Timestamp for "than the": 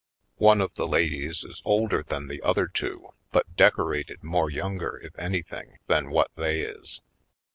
2.01-2.41